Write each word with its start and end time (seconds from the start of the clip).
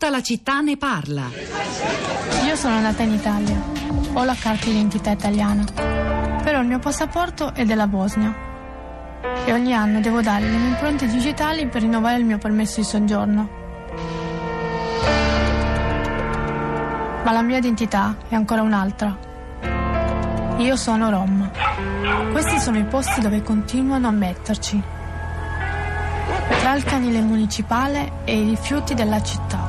Tutta 0.00 0.12
la 0.12 0.22
città 0.22 0.60
ne 0.60 0.76
parla. 0.76 1.24
Io 2.46 2.54
sono 2.54 2.78
nata 2.78 3.02
in 3.02 3.14
Italia. 3.14 3.60
Ho 4.12 4.22
la 4.22 4.36
carta 4.38 4.66
d'identità 4.66 5.10
italiana. 5.10 5.64
Però 6.40 6.60
il 6.60 6.68
mio 6.68 6.78
passaporto 6.78 7.52
è 7.52 7.64
della 7.64 7.88
Bosnia. 7.88 8.32
E 9.44 9.52
ogni 9.52 9.74
anno 9.74 9.98
devo 9.98 10.20
dare 10.20 10.48
le 10.48 10.56
mie 10.56 10.68
impronte 10.68 11.08
digitali 11.08 11.66
per 11.66 11.82
rinnovare 11.82 12.18
il 12.18 12.24
mio 12.24 12.38
permesso 12.38 12.78
di 12.78 12.86
soggiorno. 12.86 13.48
Ma 17.24 17.32
la 17.32 17.42
mia 17.42 17.58
identità 17.58 18.14
è 18.28 18.36
ancora 18.36 18.62
un'altra. 18.62 19.18
Io 20.58 20.76
sono 20.76 21.10
Rom. 21.10 21.50
Questi 22.30 22.60
sono 22.60 22.78
i 22.78 22.84
posti 22.84 23.20
dove 23.20 23.42
continuano 23.42 24.06
a 24.06 24.12
metterci. 24.12 24.80
Tra 26.60 26.76
il 26.76 26.84
canile 26.84 27.20
municipale 27.20 28.22
e 28.22 28.40
i 28.40 28.48
rifiuti 28.50 28.94
della 28.94 29.20
città. 29.20 29.67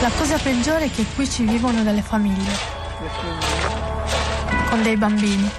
La 0.00 0.10
cosa 0.16 0.38
peggiore 0.38 0.84
è 0.84 0.90
che 0.90 1.04
qui 1.14 1.28
ci 1.28 1.44
vivono 1.44 1.82
delle 1.82 2.02
famiglie. 2.02 2.52
Con 4.68 4.82
dei 4.82 4.96
bambini. 4.96 5.50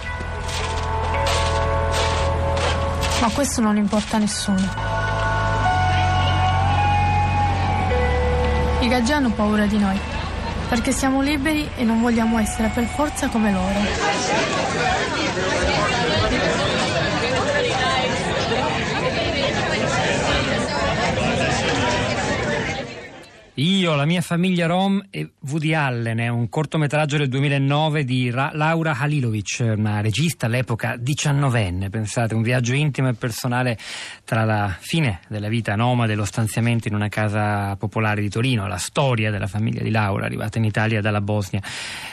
Ma 3.19 3.29
questo 3.33 3.61
non 3.61 3.77
importa 3.77 4.17
a 4.17 4.19
nessuno. 4.19 4.85
I 8.79 8.87
gaggi 8.87 9.11
hanno 9.11 9.31
paura 9.31 9.65
di 9.65 9.79
noi, 9.79 9.99
perché 10.69 10.91
siamo 10.91 11.21
liberi 11.21 11.69
e 11.75 11.83
non 11.83 11.99
vogliamo 11.99 12.37
essere 12.37 12.69
per 12.73 12.85
forza 12.85 13.27
come 13.27 13.51
loro. 13.51 13.79
Io, 23.59 23.95
la 23.95 24.05
mia 24.05 24.21
famiglia 24.21 24.67
Rom 24.67 25.03
e 25.09 25.31
Woody 25.49 25.73
Allen 25.73 26.19
è 26.19 26.27
un 26.27 26.47
cortometraggio 26.47 27.17
del 27.17 27.27
2009 27.27 28.03
di 28.03 28.29
Ra- 28.29 28.51
Laura 28.53 28.95
Halilovic, 28.95 29.73
una 29.75 29.99
regista 29.99 30.45
all'epoca 30.45 30.95
diciannovenne, 30.95 31.89
pensate, 31.89 32.35
un 32.35 32.43
viaggio 32.43 32.75
intimo 32.75 33.09
e 33.09 33.13
personale 33.15 33.75
tra 34.25 34.43
la 34.43 34.77
fine 34.79 35.21
della 35.27 35.47
vita 35.47 35.75
nomade 35.75 36.13
e 36.13 36.15
lo 36.15 36.23
stanziamento 36.23 36.87
in 36.87 36.93
una 36.93 37.07
casa 37.07 37.75
popolare 37.77 38.21
di 38.21 38.29
Torino, 38.29 38.67
la 38.67 38.77
storia 38.77 39.31
della 39.31 39.47
famiglia 39.47 39.81
di 39.81 39.89
Laura 39.89 40.25
arrivata 40.25 40.59
in 40.59 40.63
Italia 40.63 41.01
dalla 41.01 41.21
Bosnia 41.21 41.59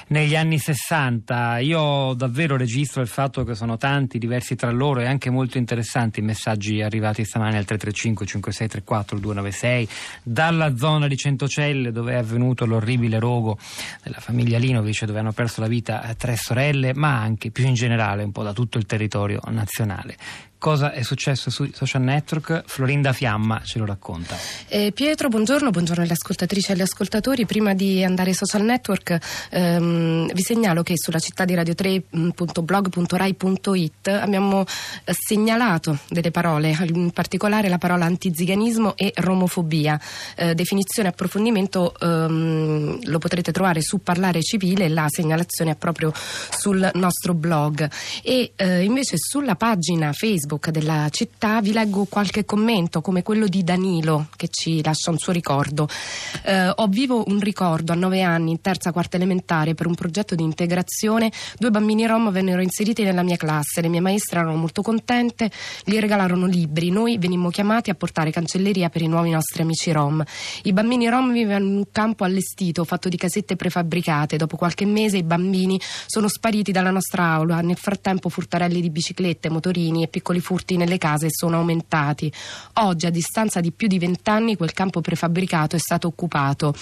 negli 0.08 0.36
anni 0.36 0.58
60. 0.58 1.58
Io 1.58 2.14
davvero 2.14 2.56
registro 2.56 3.02
il 3.02 3.08
fatto 3.08 3.44
che 3.44 3.54
sono 3.54 3.76
tanti, 3.76 4.16
diversi 4.16 4.56
tra 4.56 4.70
loro 4.70 5.00
e 5.00 5.04
anche 5.04 5.28
molto 5.28 5.58
interessanti 5.58 6.20
i 6.20 6.22
messaggi 6.22 6.80
arrivati 6.80 7.22
stamani 7.22 7.58
al 7.58 7.66
335 7.66 8.24
5634 8.24 9.18
296 9.18 9.88
dalla 10.22 10.74
zona 10.74 11.06
di 11.06 11.16
Centocelle 11.34 11.90
dove 11.90 12.12
è 12.12 12.16
avvenuto 12.16 12.64
l'orribile 12.64 13.18
rogo 13.18 13.58
della 14.02 14.20
famiglia 14.20 14.56
Linovic 14.56 15.04
dove 15.04 15.18
hanno 15.18 15.32
perso 15.32 15.60
la 15.60 15.66
vita 15.66 16.14
tre 16.16 16.36
sorelle 16.36 16.94
ma 16.94 17.20
anche 17.20 17.50
più 17.50 17.66
in 17.66 17.74
generale 17.74 18.22
un 18.22 18.30
po' 18.30 18.44
da 18.44 18.52
tutto 18.52 18.78
il 18.78 18.86
territorio 18.86 19.40
nazionale 19.48 20.16
cosa 20.64 20.92
è 20.92 21.02
successo 21.02 21.50
sui 21.50 21.72
social 21.74 22.00
network. 22.00 22.62
Florinda 22.64 23.12
Fiamma 23.12 23.60
ce 23.62 23.78
lo 23.78 23.84
racconta. 23.84 24.34
Eh, 24.68 24.92
Pietro, 24.94 25.28
buongiorno, 25.28 25.68
buongiorno 25.68 26.02
alle 26.02 26.14
ascoltatrici 26.14 26.70
e 26.70 26.72
agli 26.72 26.80
ascoltatori. 26.80 27.44
Prima 27.44 27.74
di 27.74 28.02
andare 28.02 28.30
ai 28.30 28.34
social 28.34 28.62
network 28.62 29.18
ehm, 29.50 30.32
vi 30.32 30.40
segnalo 30.40 30.82
che 30.82 30.94
sulla 30.96 31.18
città 31.18 31.44
di 31.44 31.54
radio3.blog.rai.it 31.54 34.08
abbiamo 34.08 34.64
eh, 35.04 35.12
segnalato 35.12 35.98
delle 36.08 36.30
parole, 36.30 36.74
in 36.94 37.10
particolare 37.10 37.68
la 37.68 37.76
parola 37.76 38.06
antiziganismo 38.06 38.96
e 38.96 39.12
romofobia. 39.16 40.00
Eh, 40.34 40.54
definizione 40.54 41.10
e 41.10 41.12
approfondimento 41.12 41.94
ehm, 42.00 43.00
lo 43.04 43.18
potrete 43.18 43.52
trovare 43.52 43.82
su 43.82 44.02
Parlare 44.02 44.40
Civile, 44.40 44.88
la 44.88 45.08
segnalazione 45.08 45.72
è 45.72 45.76
proprio 45.76 46.10
sul 46.14 46.90
nostro 46.94 47.34
blog. 47.34 47.86
E 48.22 48.52
eh, 48.56 48.82
invece 48.82 49.18
sulla 49.18 49.56
pagina 49.56 50.14
Facebook 50.14 50.52
Facebook 50.54 50.70
della 50.70 51.08
città 51.10 51.60
vi 51.60 51.72
leggo 51.72 52.04
qualche 52.04 52.44
commento 52.44 53.00
come 53.00 53.22
quello 53.22 53.46
di 53.46 53.64
Danilo 53.64 54.28
che 54.36 54.48
ci 54.48 54.82
lascia 54.82 55.10
un 55.10 55.18
suo 55.18 55.32
ricordo. 55.32 55.88
Eh, 56.44 56.72
ho 56.74 56.86
vivo 56.86 57.24
un 57.26 57.40
ricordo 57.40 57.92
a 57.92 57.94
nove 57.94 58.22
anni 58.22 58.52
in 58.52 58.60
terza 58.60 58.92
quarta 58.92 59.16
elementare 59.16 59.74
per 59.74 59.86
un 59.86 59.94
progetto 59.94 60.34
di 60.34 60.42
integrazione. 60.42 61.32
Due 61.58 61.70
bambini 61.70 62.06
rom 62.06 62.30
vennero 62.30 62.62
inseriti 62.62 63.02
nella 63.02 63.22
mia 63.22 63.36
classe. 63.36 63.80
Le 63.80 63.88
mie 63.88 64.00
maestre 64.00 64.40
erano 64.40 64.56
molto 64.56 64.82
contente, 64.82 65.50
gli 65.84 65.98
regalarono 65.98 66.46
libri. 66.46 66.90
Noi 66.90 67.18
venimmo 67.18 67.50
chiamati 67.50 67.90
a 67.90 67.94
portare 67.94 68.30
cancelleria 68.30 68.88
per 68.88 69.02
i 69.02 69.08
nuovi 69.08 69.30
nostri 69.30 69.62
amici 69.62 69.90
rom. 69.92 70.22
I 70.62 70.72
bambini 70.72 71.08
rom 71.08 71.32
vivevano 71.32 71.66
in 71.66 71.76
un 71.76 71.84
campo 71.90 72.24
allestito 72.24 72.84
fatto 72.84 73.08
di 73.08 73.16
casette 73.16 73.56
prefabbricate. 73.56 74.36
Dopo 74.36 74.56
qualche 74.56 74.84
mese 74.84 75.18
i 75.18 75.22
bambini 75.22 75.80
sono 76.06 76.28
spariti 76.28 76.72
dalla 76.72 76.90
nostra 76.90 77.24
aula. 77.24 77.60
Nel 77.60 77.76
frattempo 77.76 78.28
furtarelli 78.28 78.80
di 78.80 78.90
biciclette, 78.90 79.48
motorini 79.48 80.02
e 80.02 80.08
piccoli 80.08 80.33
furti 80.40 80.76
nelle 80.76 80.98
case 80.98 81.28
sono 81.30 81.56
aumentati. 81.56 82.32
Oggi, 82.74 83.06
a 83.06 83.10
distanza 83.10 83.60
di 83.60 83.72
più 83.72 83.88
di 83.88 83.98
vent'anni, 83.98 84.56
quel 84.56 84.72
campo 84.72 85.00
prefabbricato 85.00 85.76
è 85.76 85.78
stato 85.78 86.08
occupato. 86.08 86.74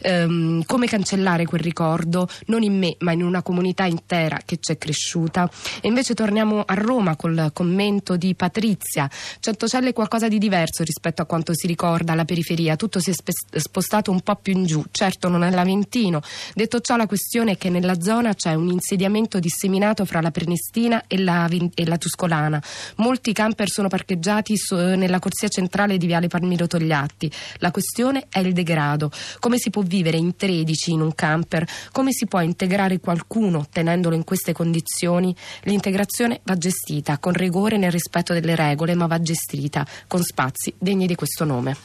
Ehm, 0.00 0.64
come 0.64 0.86
cancellare 0.86 1.44
quel 1.44 1.60
ricordo? 1.60 2.28
Non 2.46 2.62
in 2.62 2.78
me, 2.78 2.96
ma 3.00 3.12
in 3.12 3.22
una 3.22 3.42
comunità 3.42 3.84
intera 3.84 4.40
che 4.44 4.58
c'è 4.58 4.78
cresciuta. 4.78 5.50
E 5.80 5.88
invece 5.88 6.14
torniamo 6.14 6.62
a 6.66 6.74
Roma 6.74 7.16
col 7.16 7.50
commento 7.52 8.16
di 8.16 8.34
Patrizia. 8.34 9.08
Centocelle 9.40 9.90
è 9.90 9.92
qualcosa 9.92 10.28
di 10.28 10.38
diverso 10.38 10.82
rispetto 10.82 11.22
a 11.22 11.26
quanto 11.26 11.54
si 11.54 11.66
ricorda 11.66 12.12
alla 12.12 12.24
periferia. 12.24 12.76
Tutto 12.76 13.00
si 13.00 13.10
è 13.10 13.12
spe- 13.12 13.32
spostato 13.58 14.10
un 14.10 14.20
po' 14.20 14.36
più 14.36 14.52
in 14.52 14.64
giù. 14.64 14.82
Certo, 14.90 15.28
non 15.28 15.42
è 15.44 15.50
l'Aventino. 15.50 16.20
Detto 16.54 16.80
ciò, 16.80 16.96
la 16.96 17.06
questione 17.06 17.52
è 17.52 17.56
che 17.56 17.70
nella 17.70 18.00
zona 18.00 18.34
c'è 18.34 18.54
un 18.54 18.68
insediamento 18.68 19.38
disseminato 19.38 20.04
fra 20.04 20.20
la 20.20 20.30
Prenestina 20.30 21.04
e 21.06 21.18
la, 21.18 21.48
e 21.48 21.86
la 21.86 21.98
Tuscolana 21.98 22.62
Molti 22.96 23.32
camper 23.32 23.68
sono 23.68 23.88
parcheggiati 23.88 24.54
nella 24.70 25.18
corsia 25.18 25.48
centrale 25.48 25.98
di 25.98 26.06
Viale 26.06 26.28
Palmiro 26.28 26.66
Togliatti. 26.66 27.30
La 27.58 27.70
questione 27.70 28.26
è 28.28 28.38
il 28.40 28.52
degrado. 28.52 29.10
Come 29.38 29.58
si 29.58 29.70
può 29.70 29.82
vivere 29.82 30.16
in 30.16 30.36
13 30.36 30.92
in 30.92 31.00
un 31.00 31.14
camper? 31.14 31.66
Come 31.90 32.12
si 32.12 32.26
può 32.26 32.40
integrare 32.40 33.00
qualcuno 33.00 33.66
tenendolo 33.70 34.14
in 34.14 34.24
queste 34.24 34.52
condizioni? 34.52 35.34
L'integrazione 35.62 36.40
va 36.44 36.56
gestita 36.56 37.18
con 37.18 37.32
rigore 37.32 37.76
nel 37.76 37.90
rispetto 37.90 38.32
delle 38.32 38.54
regole, 38.54 38.94
ma 38.94 39.06
va 39.06 39.20
gestita 39.20 39.86
con 40.06 40.22
spazi 40.22 40.74
degni 40.78 41.06
di 41.06 41.14
questo 41.14 41.44
nome. 41.44 41.76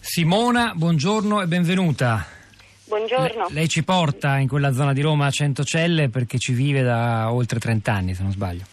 Simona, 0.00 0.72
buongiorno 0.74 1.42
e 1.42 1.46
benvenuta. 1.46 2.26
Buongiorno. 2.84 3.46
Le, 3.48 3.54
lei 3.54 3.68
ci 3.68 3.82
porta 3.82 4.38
in 4.38 4.46
quella 4.46 4.72
zona 4.72 4.92
di 4.92 5.00
Roma 5.00 5.26
a 5.26 5.30
Centocelle 5.30 6.08
perché 6.08 6.38
ci 6.38 6.52
vive 6.52 6.82
da 6.82 7.32
oltre 7.32 7.58
30 7.58 7.92
anni, 7.92 8.14
se 8.14 8.22
non 8.22 8.30
sbaglio. 8.30 8.64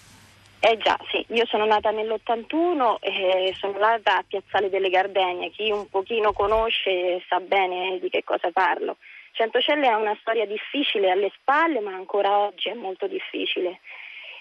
Eh 0.66 0.78
già, 0.78 0.98
sì, 1.10 1.26
io 1.34 1.46
sono 1.46 1.66
nata 1.66 1.92
nell'81 1.92 2.96
e 3.02 3.54
sono 3.60 3.78
nata 3.78 4.20
a 4.20 4.24
Piazzale 4.26 4.70
delle 4.70 4.88
Gardenie, 4.88 5.50
chi 5.50 5.70
un 5.70 5.90
pochino 5.90 6.32
conosce 6.32 7.22
sa 7.28 7.42
bene 7.42 8.00
di 8.00 8.10
che 8.10 8.24
cosa 8.24 8.50
parlo. 8.50 8.96
Centocelle 9.34 9.90
ha 9.90 9.98
una 9.98 10.16
storia 10.22 10.46
difficile 10.46 11.12
alle 11.12 11.34
spalle, 11.36 11.82
ma 11.82 11.92
ancora 11.94 12.38
oggi 12.38 12.70
è 12.70 12.76
molto 12.76 13.08
difficile. 13.08 13.82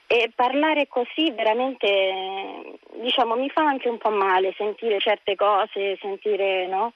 E 0.07 0.31
parlare 0.33 0.87
così 0.87 1.33
veramente, 1.33 2.79
diciamo, 3.01 3.35
mi 3.35 3.51
fa 3.51 3.63
anche 3.63 3.89
un 3.89 3.99
po' 3.99 4.11
male 4.11 4.55
sentire 4.57 5.01
certe 5.01 5.35
cose, 5.35 5.99
sentire, 6.01 6.69
no? 6.69 6.93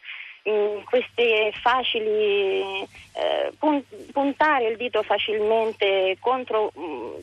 Mm, 0.49 0.83
queste 0.85 1.51
facili 1.61 2.87
eh, 3.15 3.53
puntare 4.13 4.69
il 4.69 4.77
dito 4.77 5.03
facilmente 5.03 6.17
contro 6.21 6.71
mm, 6.79 7.15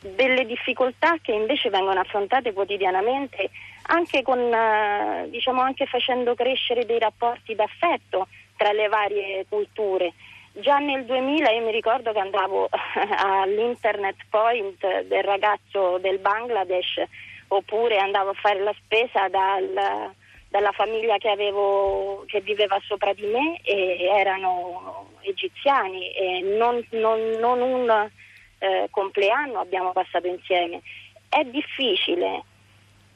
delle 0.00 0.44
difficoltà 0.46 1.16
che 1.22 1.32
invece 1.32 1.70
vengono 1.70 2.00
affrontate 2.00 2.52
quotidianamente 2.52 3.50
anche, 3.88 4.22
con, 4.22 4.38
eh, 4.38 5.26
diciamo 5.28 5.60
anche 5.60 5.86
facendo 5.86 6.34
crescere 6.34 6.84
dei 6.84 6.98
rapporti 6.98 7.54
d'affetto 7.54 8.28
tra 8.56 8.72
le 8.72 8.88
varie 8.88 9.46
culture. 9.48 10.12
Già 10.52 10.78
nel 10.78 11.04
2000 11.04 11.50
io 11.50 11.64
mi 11.64 11.72
ricordo 11.72 12.12
che 12.12 12.18
andavo 12.18 12.68
all'internet 12.72 14.16
point 14.30 15.02
del 15.02 15.22
ragazzo 15.22 15.98
del 15.98 16.18
Bangladesh 16.18 17.02
oppure 17.48 17.98
andavo 17.98 18.30
a 18.30 18.34
fare 18.40 18.60
la 18.60 18.74
spesa 18.78 19.28
dal, 19.28 20.10
dalla 20.48 20.72
famiglia 20.72 21.18
che, 21.18 21.28
avevo, 21.28 22.24
che, 22.26 22.40
viveva 22.40 22.80
sopra 22.86 23.12
di 23.12 23.26
me 23.26 23.60
e 23.62 24.04
erano 24.04 25.10
egiziani 25.20 26.10
e 26.12 26.40
non, 26.40 26.84
non, 26.90 27.20
non 27.38 27.60
un 27.60 28.10
eh, 28.58 28.88
compleanno 28.90 29.60
abbiamo 29.60 29.92
passato 29.92 30.26
insieme. 30.26 30.80
È 31.28 31.42
difficile 31.44 32.42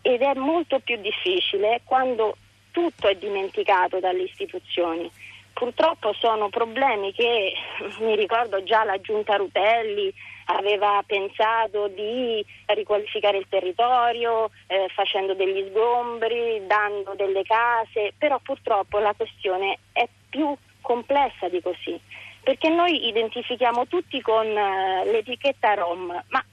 ed 0.02 0.22
è 0.22 0.34
molto 0.34 0.80
più 0.80 0.96
difficile 0.96 1.82
quando 1.84 2.36
tutto 2.70 3.08
è 3.08 3.14
dimenticato 3.16 4.00
dalle 4.00 4.22
istituzioni. 4.22 5.10
Purtroppo 5.52 6.12
sono 6.14 6.48
problemi 6.48 7.12
che 7.12 7.52
mi 8.00 8.16
ricordo 8.16 8.62
già 8.62 8.84
la 8.84 9.00
giunta 9.00 9.36
Rutelli 9.36 10.12
aveva 10.46 11.02
pensato 11.06 11.88
di 11.88 12.44
riqualificare 12.66 13.38
il 13.38 13.46
territorio 13.48 14.50
eh, 14.66 14.88
facendo 14.92 15.34
degli 15.34 15.68
sgombri, 15.68 16.66
dando 16.66 17.14
delle 17.14 17.42
case, 17.42 18.14
però 18.18 18.38
purtroppo 18.42 18.98
la 18.98 19.14
questione 19.16 19.78
è 19.92 20.08
più 20.28 20.56
complessa 20.80 21.48
di 21.48 21.60
così, 21.60 22.00
perché 22.42 22.68
noi 22.68 23.08
identifichiamo 23.08 23.86
tutti 23.86 24.20
con 24.20 24.46
eh, 24.46 25.04
l'etichetta 25.10 25.74
Rom, 25.74 26.06
ma 26.28 26.44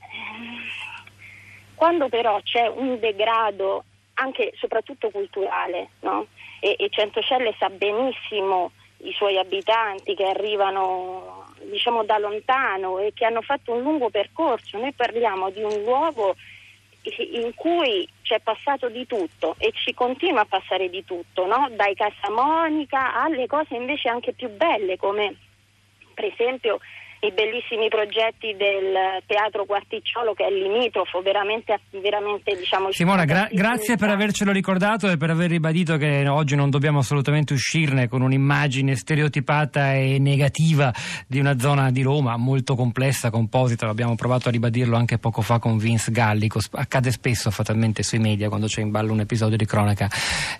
quando 1.75 2.09
però 2.09 2.39
c'è 2.41 2.67
un 2.67 2.99
degrado 2.99 3.83
anche 4.15 4.53
soprattutto 4.57 5.09
culturale, 5.09 5.89
no? 6.01 6.27
e, 6.59 6.75
e 6.77 6.89
Centocelle 6.89 7.55
sa 7.57 7.69
benissimo 7.69 8.71
i 9.01 9.11
suoi 9.13 9.37
abitanti 9.37 10.15
che 10.15 10.25
arrivano 10.25 11.45
diciamo 11.69 12.03
da 12.03 12.17
lontano 12.17 12.99
e 12.99 13.11
che 13.13 13.25
hanno 13.25 13.41
fatto 13.41 13.73
un 13.73 13.81
lungo 13.81 14.09
percorso. 14.09 14.77
Noi 14.77 14.91
parliamo 14.93 15.49
di 15.49 15.61
un 15.61 15.83
luogo 15.83 16.35
in 17.03 17.53
cui 17.55 18.07
c'è 18.21 18.39
passato 18.39 18.89
di 18.89 19.05
tutto 19.05 19.55
e 19.59 19.71
ci 19.71 19.93
continua 19.93 20.41
a 20.41 20.45
passare 20.45 20.89
di 20.89 21.05
tutto, 21.05 21.45
no? 21.45 21.69
dai 21.71 21.95
Casamonica 21.95 23.21
alle 23.21 23.47
cose 23.47 23.75
invece 23.75 24.09
anche 24.09 24.33
più 24.33 24.49
belle 24.49 24.97
come 24.97 25.35
per 26.17 26.25
esempio 26.25 26.79
i 27.21 27.31
bellissimi 27.31 27.87
progetti 27.87 28.55
del 28.55 29.23
Teatro 29.25 29.65
Quarticciolo 29.65 30.33
che 30.33 30.45
è 30.45 30.51
limitrofo, 30.51 31.21
veramente, 31.21 31.79
veramente 31.89 32.55
diciamo... 32.55 32.91
Simona, 32.91 33.25
gra- 33.25 33.49
grazie 33.51 33.97
per 33.97 34.09
avercelo 34.09 34.51
ricordato 34.51 35.09
e 35.09 35.17
per 35.17 35.31
aver 35.31 35.49
ribadito 35.49 35.97
che 35.97 36.27
oggi 36.27 36.55
non 36.55 36.69
dobbiamo 36.69 36.99
assolutamente 36.99 37.53
uscirne 37.53 38.07
con 38.07 38.21
un'immagine 38.21 38.95
stereotipata 38.95 39.95
e 39.95 40.19
negativa 40.19 40.93
di 41.25 41.39
una 41.39 41.57
zona 41.57 41.89
di 41.89 42.03
Roma 42.03 42.37
molto 42.37 42.75
complessa, 42.75 43.31
composita, 43.31 43.87
l'abbiamo 43.87 44.15
provato 44.15 44.49
a 44.49 44.51
ribadirlo 44.51 44.95
anche 44.95 45.17
poco 45.17 45.41
fa 45.41 45.57
con 45.57 45.77
Vince 45.77 46.11
Gallico, 46.11 46.59
accade 46.71 47.11
spesso 47.11 47.49
fatalmente 47.49 48.03
sui 48.03 48.19
media 48.19 48.47
quando 48.47 48.67
c'è 48.67 48.81
in 48.81 48.91
ballo 48.91 49.11
un 49.11 49.21
episodio 49.21 49.57
di 49.57 49.65
cronaca 49.65 50.07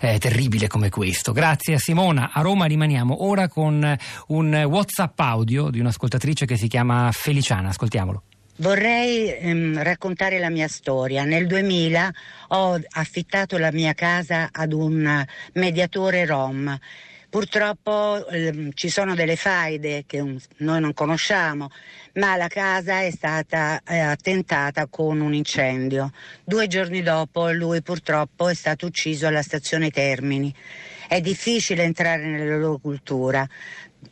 eh, 0.00 0.18
terribile 0.18 0.66
come 0.66 0.88
questo. 0.90 1.32
Grazie 1.32 1.74
a 1.74 1.78
Simona, 1.78 2.30
a 2.32 2.40
Roma 2.40 2.66
rimaniamo 2.66 3.24
ora 3.24 3.46
con 3.48 3.96
un 4.28 4.54
Whatsapp 4.54 5.18
audio 5.20 5.70
di 5.70 5.78
un'ascoltatrice 5.78 6.46
che 6.48 6.56
si 6.56 6.66
chiama 6.66 7.10
Feliciana, 7.12 7.68
ascoltiamolo. 7.68 8.22
Vorrei 8.56 9.32
ehm, 9.32 9.80
raccontare 9.84 10.40
la 10.40 10.50
mia 10.50 10.66
storia. 10.66 11.22
Nel 11.22 11.46
2000 11.46 12.10
ho 12.48 12.80
affittato 12.90 13.56
la 13.56 13.70
mia 13.70 13.92
casa 13.92 14.48
ad 14.50 14.72
un 14.72 15.24
mediatore 15.52 16.26
rom. 16.26 16.76
Purtroppo 17.30 18.26
ehm, 18.26 18.70
ci 18.72 18.88
sono 18.88 19.14
delle 19.14 19.36
faide 19.36 20.04
che 20.06 20.18
un, 20.18 20.38
noi 20.58 20.80
non 20.80 20.94
conosciamo, 20.94 21.68
ma 22.14 22.34
la 22.36 22.48
casa 22.48 23.02
è 23.02 23.10
stata 23.10 23.80
eh, 23.86 23.98
attentata 23.98 24.88
con 24.88 25.20
un 25.20 25.34
incendio. 25.34 26.10
Due 26.42 26.66
giorni 26.66 27.02
dopo 27.02 27.50
lui 27.52 27.82
purtroppo 27.82 28.48
è 28.48 28.54
stato 28.54 28.86
ucciso 28.86 29.26
alla 29.26 29.42
stazione 29.42 29.90
Termini. 29.90 30.52
È 31.08 31.22
difficile 31.22 31.84
entrare 31.84 32.26
nella 32.26 32.58
loro 32.58 32.76
cultura 32.76 33.48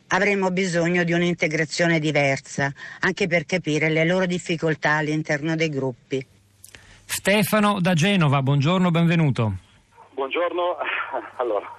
avremo 0.07 0.51
bisogno 0.51 1.03
di 1.03 1.13
un'integrazione 1.13 1.99
diversa, 1.99 2.71
anche 3.01 3.27
per 3.27 3.45
capire 3.45 3.89
le 3.89 4.03
loro 4.03 4.25
difficoltà 4.25 4.93
all'interno 4.93 5.55
dei 5.55 5.69
gruppi. 5.69 6.25
Stefano 7.05 7.79
da 7.79 7.93
Genova, 7.93 8.41
buongiorno, 8.41 8.89
benvenuto. 8.89 9.53
Buongiorno, 10.11 10.77
allora, 11.37 11.71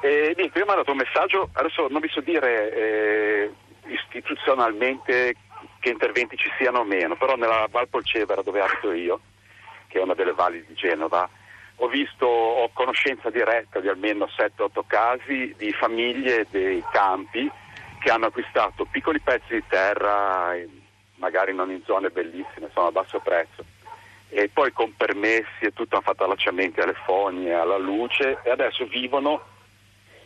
eh, 0.00 0.34
niente, 0.36 0.58
io 0.58 0.64
ho 0.64 0.68
mandato 0.68 0.92
un 0.92 0.98
messaggio, 0.98 1.50
adesso 1.52 1.88
non 1.88 2.00
vi 2.00 2.08
so 2.08 2.20
dire 2.20 2.74
eh, 2.74 3.50
istituzionalmente 3.86 5.34
che 5.80 5.90
interventi 5.90 6.36
ci 6.36 6.48
siano 6.56 6.78
o 6.78 6.84
meno, 6.84 7.16
però 7.16 7.34
nella 7.34 7.66
Val 7.70 7.88
Polcevera 7.88 8.42
dove 8.42 8.60
abito 8.60 8.92
io, 8.92 9.20
che 9.88 9.98
è 9.98 10.02
una 10.02 10.14
delle 10.14 10.32
valli 10.32 10.64
di 10.66 10.74
Genova, 10.74 11.28
ho 11.76 11.88
visto, 11.88 12.26
ho 12.26 12.70
conoscenza 12.72 13.30
diretta 13.30 13.80
di 13.80 13.88
almeno 13.88 14.26
7-8 14.26 14.82
casi 14.86 15.54
di 15.56 15.72
famiglie 15.72 16.46
dei 16.50 16.82
campi 16.92 17.50
che 18.00 18.10
hanno 18.10 18.26
acquistato 18.26 18.84
piccoli 18.84 19.20
pezzi 19.20 19.54
di 19.54 19.64
terra, 19.66 20.54
magari 21.16 21.54
non 21.54 21.70
in 21.70 21.82
zone 21.84 22.10
bellissime, 22.10 22.70
sono 22.72 22.88
a 22.88 22.92
basso 22.92 23.18
prezzo, 23.18 23.64
e 24.28 24.48
poi 24.52 24.72
con 24.72 24.94
permessi 24.96 25.60
e 25.60 25.72
tutto 25.72 25.96
hanno 25.96 26.04
fatto 26.04 26.24
allacciamenti 26.24 26.80
alle 26.80 26.96
fogne, 27.04 27.52
alla 27.54 27.78
luce 27.78 28.38
e 28.42 28.50
adesso 28.50 28.84
vivono 28.86 29.42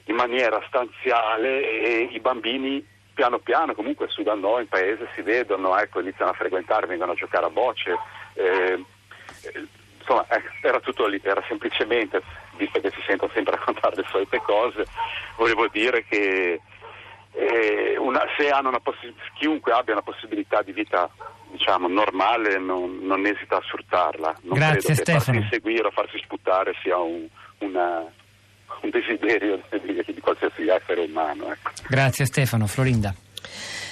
in 0.05 0.15
maniera 0.17 0.63
stanziale 0.67 1.81
e 1.81 2.09
i 2.11 2.21
bambini 2.21 2.85
piano 3.15 3.39
piano 3.39 3.75
comunque 3.75 4.09
su 4.09 4.23
da 4.23 4.35
noi 4.35 4.63
in 4.63 4.69
paese 4.69 5.09
si 5.15 5.23
vedono, 5.23 5.77
ecco, 5.77 6.01
iniziano 6.01 6.31
a 6.31 6.35
frequentare, 6.35 6.87
vengono 6.87 7.13
a 7.13 7.17
giocare 7.17 7.47
a 7.47 7.51
bocce. 7.51 7.97
Eh, 8.35 8.85
insomma, 10.09 10.27
eh, 10.29 10.43
era 10.63 10.81
tutto 10.81 11.07
lì, 11.07 11.21
era 11.23 11.43
semplicemente, 11.47 12.23
visto 12.57 12.81
che 12.81 12.91
si 12.91 13.03
sentono 13.07 13.31
sempre 13.35 13.57
raccontare 13.57 13.97
le 13.97 14.07
solite 14.11 14.39
cose, 14.39 14.87
volevo 15.37 15.69
dire 15.69 16.05
che 16.09 16.61
eh, 17.33 17.97
una, 17.99 18.81
possi- 18.81 19.15
chiunque 19.35 19.73
abbia 19.73 19.93
una 19.93 20.03
possibilità 20.03 20.63
di 20.63 20.73
vita 20.73 21.11
diciamo, 21.51 21.89
normale 21.89 22.59
non, 22.59 22.99
non, 23.03 23.27
esita 23.27 23.57
a 23.57 23.63
sfruttarla. 23.63 24.37
Non 24.43 24.59
Grazie, 24.59 24.81
credo 24.81 25.03
Stefano. 25.03 25.19
che 25.19 25.43
farsi 25.43 25.49
seguire 25.51 25.87
o 25.87 25.91
farsi 25.91 26.19
sputare 26.23 26.75
sia 26.83 26.97
un, 26.97 27.27
una, 27.59 28.05
un 28.81 28.91
desiderio 28.91 29.61
di, 29.71 30.03
di, 30.13 30.21
qualsiasi 30.21 30.67
essere 30.69 31.03
umano. 31.03 31.53
Ecco. 31.53 31.71
Grazie 31.89 32.25
Stefano. 32.25 32.67
Florinda. 32.67 33.15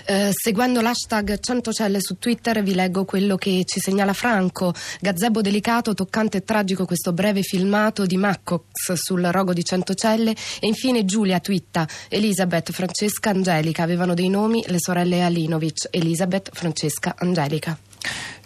Eh, 0.08 0.30
seguendo 0.32 0.80
l'hashtag 0.80 1.40
100 1.40 1.72
celle 1.72 2.00
su 2.00 2.16
Twitter 2.16 2.62
vi 2.62 2.74
leggo 2.74 3.04
quello 3.04 3.34
che 3.34 3.62
ci 3.64 3.80
segnala 3.80 4.12
Franco. 4.12 4.72
Gazebo 5.00 5.40
delicato, 5.40 5.94
toccante 5.94 6.38
e 6.38 6.44
tragico 6.44 6.84
questo 6.84 7.12
breve 7.12 7.42
filmato 7.42 8.06
di 8.06 8.16
Maccox 8.16 8.92
sul 8.92 9.24
rogo 9.24 9.52
di 9.52 9.64
Centocelle. 9.64 10.30
E 10.30 10.66
infine 10.68 11.04
Giulia 11.04 11.40
twitta 11.40 11.88
Elisabeth, 12.08 12.70
Francesca, 12.70 13.30
Angelica. 13.30 13.82
Avevano 13.82 14.14
dei 14.14 14.28
nomi 14.28 14.62
le 14.68 14.78
sorelle 14.78 15.22
Alinovic. 15.22 15.88
Elisabeth, 15.90 16.50
Francesca, 16.52 17.16
Angelica. 17.18 17.76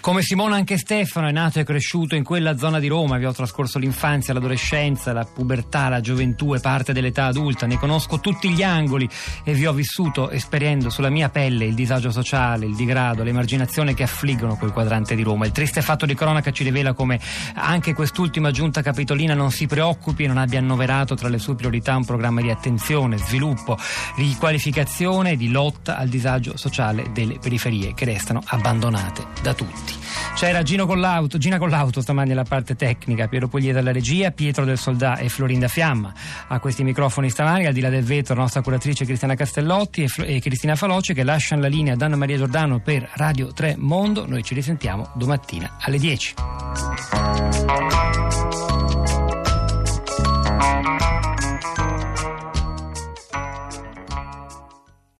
Come 0.01 0.23
Simona 0.23 0.57
anche 0.57 0.79
Stefano 0.79 1.29
è 1.29 1.31
nato 1.31 1.61
e 1.61 1.65
cresciuto 1.65 2.15
in 2.15 2.25
quella 2.25 2.57
zona 2.57 2.79
di 2.79 2.89
Roma, 2.89 3.19
vi 3.19 3.27
ho 3.27 3.33
trascorso 3.33 3.79
l'infanzia, 3.79 4.33
l'adolescenza, 4.33 5.13
la 5.13 5.27
pubertà, 5.27 5.91
la 5.91 6.01
gioventù 6.01 6.55
e 6.55 6.59
parte 6.59 6.95
dell'età 6.95 7.27
adulta, 7.27 7.67
ne 7.67 7.77
conosco 7.77 8.19
tutti 8.19 8.49
gli 8.49 8.63
angoli 8.63 9.07
e 9.45 9.53
vi 9.53 9.67
ho 9.67 9.75
vissuto 9.75 10.31
esperiendo 10.31 10.89
sulla 10.89 11.11
mia 11.11 11.29
pelle 11.29 11.67
il 11.67 11.75
disagio 11.75 12.11
sociale, 12.11 12.65
il 12.65 12.75
digrado, 12.75 13.23
l'emarginazione 13.23 13.93
che 13.93 14.03
affliggono 14.03 14.57
quel 14.57 14.73
quadrante 14.73 15.15
di 15.15 15.23
Roma. 15.23 15.45
Il 15.45 15.53
triste 15.53 15.83
fatto 15.83 16.07
di 16.07 16.15
cronaca 16.15 16.51
ci 16.51 16.65
rivela 16.65 16.95
come 16.95 17.21
anche 17.57 17.93
quest'ultima 17.93 18.51
giunta 18.53 18.81
capitolina 18.81 19.35
non 19.35 19.51
si 19.51 19.67
preoccupi 19.67 20.25
e 20.25 20.29
non 20.29 20.39
abbia 20.39 20.61
annoverato 20.61 21.15
tra 21.15 21.29
le 21.29 21.39
sue 21.39 21.57
priorità 21.57 21.95
un 21.95 22.07
programma 22.07 22.41
di 22.41 22.49
attenzione, 22.49 23.19
sviluppo, 23.19 23.77
riqualificazione 24.17 25.33
e 25.33 25.37
di 25.37 25.51
lotta 25.51 25.99
al 25.99 26.09
disagio 26.09 26.57
sociale 26.57 27.11
delle 27.13 27.39
periferie 27.39 27.93
che 27.93 28.07
restano 28.07 28.41
abbandonate 28.47 29.27
da 29.43 29.53
tutti. 29.53 29.90
C'era 30.35 30.63
Gino 30.63 30.87
con 30.87 31.01
l'auto, 31.01 31.39
Gina 31.39 31.59
con 31.59 31.69
l'auto 31.69 32.01
stamani 32.01 32.33
alla 32.33 32.45
parte 32.45 32.77
tecnica, 32.77 33.29
Piero 33.29 33.49
Pugliese 33.49 33.79
alla 33.79 33.93
regia, 33.93 34.31
Pietro 34.31 34.65
del 34.65 34.79
Soldà 34.79 35.17
e 35.17 35.29
Florinda 35.29 35.69
Fiamma. 35.69 36.13
A 36.49 36.59
questi 36.61 36.83
microfoni 36.83 37.31
stamani, 37.31 37.67
al 37.67 37.73
di 37.73 37.81
là 37.81 37.89
del 37.91 38.05
vetro, 38.05 38.35
la 38.35 38.43
nostra 38.43 38.63
curatrice 38.63 39.05
Cristiana 39.05 39.35
Castellotti 39.35 40.03
e, 40.03 40.09
Flo- 40.09 40.25
e 40.25 40.41
Cristina 40.41 40.77
Faloci 40.77 41.15
che 41.15 41.25
lasciano 41.25 41.63
la 41.63 41.69
linea 41.69 41.95
ad 41.95 42.03
Anna 42.03 42.17
Maria 42.17 42.37
Giordano 42.37 42.81
per 42.81 43.09
Radio 43.15 43.53
3 43.53 43.77
Mondo. 43.79 44.27
Noi 44.27 44.43
ci 44.43 44.55
risentiamo 44.55 45.11
domattina 45.15 45.77
alle 45.81 45.99
10. 45.99 46.35